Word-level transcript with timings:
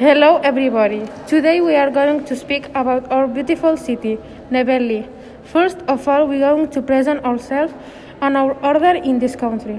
Hello, 0.00 0.38
everybody. 0.38 1.06
Today 1.26 1.60
we 1.60 1.74
are 1.76 1.90
going 1.90 2.24
to 2.24 2.34
speak 2.34 2.68
about 2.74 3.12
our 3.12 3.28
beautiful 3.28 3.76
city, 3.76 4.18
Neverly. 4.50 5.06
First 5.44 5.76
of 5.88 6.08
all, 6.08 6.26
we 6.26 6.42
are 6.42 6.54
going 6.54 6.70
to 6.70 6.80
present 6.80 7.22
ourselves 7.22 7.74
and 8.22 8.34
our 8.34 8.54
order 8.64 8.94
in 8.94 9.18
this 9.18 9.36
country. 9.36 9.78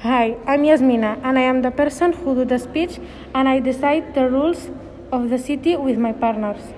Hi, 0.00 0.36
I'm 0.48 0.64
Yasmina, 0.64 1.20
and 1.22 1.38
I 1.38 1.42
am 1.42 1.62
the 1.62 1.70
person 1.70 2.12
who 2.12 2.34
do 2.34 2.44
the 2.44 2.58
speech, 2.58 2.98
and 3.36 3.48
I 3.48 3.60
decide 3.60 4.14
the 4.14 4.28
rules 4.28 4.68
of 5.12 5.30
the 5.30 5.38
city 5.38 5.76
with 5.76 5.96
my 5.96 6.10
partners. 6.10 6.74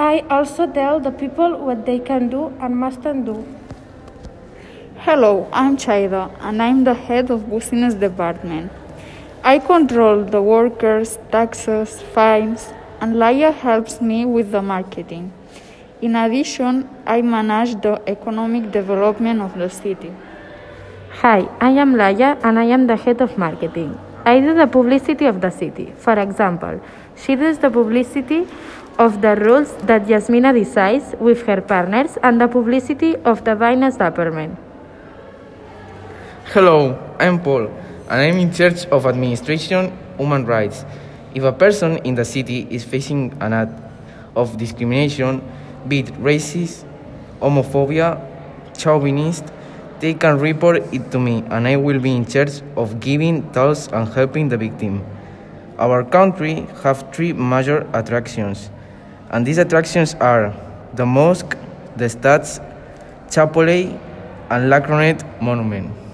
I 0.00 0.24
also 0.28 0.66
tell 0.66 0.98
the 0.98 1.12
people 1.12 1.58
what 1.58 1.86
they 1.86 2.00
can 2.00 2.28
do 2.28 2.48
and 2.60 2.76
mustn't 2.76 3.24
do. 3.24 3.46
Hello, 4.96 5.48
I'm 5.52 5.76
Chaida, 5.76 6.36
and 6.40 6.60
I'm 6.60 6.82
the 6.82 6.94
head 6.94 7.30
of 7.30 7.48
business 7.48 7.94
department. 7.94 8.72
I 9.48 9.60
control 9.60 10.24
the 10.24 10.42
workers, 10.42 11.18
taxes, 11.32 12.02
fines, 12.12 12.68
and 13.00 13.14
Laia 13.14 13.50
helps 13.50 13.98
me 13.98 14.26
with 14.26 14.50
the 14.52 14.60
marketing. 14.60 15.32
In 16.02 16.16
addition, 16.16 16.86
I 17.06 17.22
manage 17.22 17.80
the 17.80 17.94
economic 18.06 18.70
development 18.70 19.40
of 19.40 19.56
the 19.56 19.70
city. 19.70 20.12
Hi, 21.22 21.48
I 21.62 21.70
am 21.70 21.94
Laia 21.94 22.38
and 22.44 22.58
I 22.58 22.64
am 22.64 22.86
the 22.86 22.96
head 22.96 23.22
of 23.22 23.38
marketing. 23.38 23.98
I 24.26 24.38
do 24.40 24.52
the 24.52 24.66
publicity 24.66 25.24
of 25.24 25.40
the 25.40 25.50
city. 25.50 25.94
For 25.96 26.18
example, 26.18 26.82
she 27.16 27.34
does 27.34 27.56
the 27.56 27.70
publicity 27.70 28.46
of 28.98 29.22
the 29.22 29.34
rules 29.34 29.72
that 29.86 30.06
Yasmina 30.06 30.52
decides 30.52 31.14
with 31.18 31.46
her 31.46 31.62
partners 31.62 32.18
and 32.22 32.38
the 32.38 32.48
publicity 32.48 33.16
of 33.24 33.44
the 33.44 33.56
finance 33.56 33.96
department. 33.96 34.58
Hello, 36.52 36.98
I'm 37.18 37.40
Paul, 37.40 37.70
and 38.08 38.20
I'm 38.20 38.38
in 38.38 38.52
charge 38.52 38.86
of 38.86 39.06
administration 39.06 39.96
human 40.16 40.46
rights. 40.46 40.84
If 41.34 41.42
a 41.42 41.52
person 41.52 41.98
in 41.98 42.14
the 42.14 42.24
city 42.24 42.66
is 42.70 42.84
facing 42.84 43.36
an 43.40 43.52
act 43.52 43.78
of 44.34 44.56
discrimination, 44.56 45.42
be 45.86 46.00
it 46.00 46.06
racist, 46.14 46.84
homophobia, 47.40 48.18
chauvinist, 48.76 49.44
they 50.00 50.14
can 50.14 50.38
report 50.38 50.82
it 50.92 51.10
to 51.10 51.18
me, 51.18 51.44
and 51.50 51.66
I 51.66 51.76
will 51.76 51.98
be 51.98 52.14
in 52.14 52.24
charge 52.24 52.62
of 52.76 53.00
giving 53.00 53.50
tools 53.52 53.88
and 53.88 54.08
helping 54.08 54.48
the 54.48 54.56
victim. 54.56 55.04
Our 55.78 56.04
country 56.04 56.66
have 56.82 57.12
three 57.12 57.32
major 57.32 57.86
attractions, 57.92 58.70
and 59.30 59.46
these 59.46 59.58
attractions 59.58 60.14
are 60.14 60.54
the 60.94 61.04
mosque, 61.04 61.56
the 61.96 62.06
stats, 62.06 62.64
Chapole, 63.28 64.00
and 64.50 64.70
La 64.70 64.80
Cronette 64.80 65.24
Monument. 65.42 66.07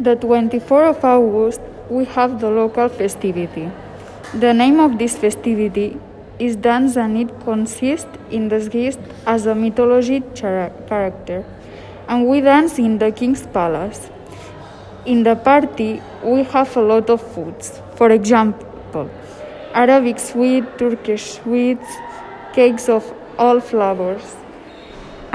The 0.00 0.16
24th 0.16 0.96
of 0.96 1.04
August, 1.04 1.60
we 1.88 2.04
have 2.06 2.40
the 2.40 2.50
local 2.50 2.88
festivity. 2.88 3.70
The 4.34 4.52
name 4.52 4.80
of 4.80 4.98
this 4.98 5.16
festivity 5.16 6.00
is 6.40 6.56
dance 6.56 6.96
and 6.96 7.16
it 7.16 7.30
consists 7.44 8.08
in 8.28 8.48
disguised 8.48 8.98
as 9.24 9.46
a 9.46 9.54
mythology 9.54 10.22
char- 10.34 10.72
character. 10.88 11.44
And 12.08 12.26
we 12.28 12.40
dance 12.40 12.76
in 12.78 12.98
the 12.98 13.12
king's 13.12 13.46
palace. 13.46 14.10
In 15.06 15.22
the 15.22 15.36
party, 15.36 16.02
we 16.24 16.42
have 16.42 16.76
a 16.76 16.80
lot 16.80 17.08
of 17.08 17.20
foods. 17.32 17.80
For 17.94 18.10
example, 18.10 19.08
Arabic 19.74 20.18
sweet, 20.18 20.76
Turkish 20.76 21.34
sweets, 21.34 21.86
cakes 22.52 22.88
of 22.88 23.14
all 23.38 23.60
flavors. 23.60 24.34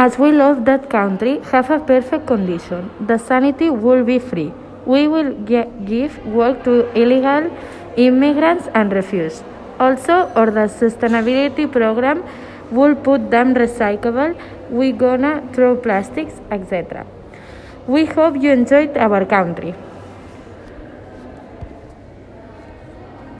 As 0.01 0.17
we 0.17 0.31
love 0.31 0.63
that 0.63 0.89
country, 0.89 1.39
have 1.51 1.69
a 1.69 1.77
perfect 1.77 2.25
condition. 2.25 2.89
The 3.05 3.17
sanity 3.17 3.69
will 3.69 4.05
be 4.05 4.17
free. 4.17 4.53
We 4.85 5.09
will 5.09 5.33
give 5.89 6.25
work 6.25 6.63
to 6.63 6.75
illegal 6.97 7.51
immigrants 7.97 8.69
and 8.73 8.93
refuse. 8.93 9.43
Also, 9.77 10.31
or 10.37 10.51
the 10.51 10.67
sustainability 10.75 11.69
program 11.69 12.23
will 12.71 12.95
put 12.95 13.29
them 13.29 13.53
recyclable. 13.53 14.37
We 14.69 14.93
gonna 14.93 15.43
throw 15.51 15.75
plastics, 15.75 16.39
etc. 16.49 17.05
We 17.85 18.05
hope 18.05 18.41
you 18.41 18.51
enjoyed 18.53 18.95
our 18.95 19.25
country. 19.25 19.75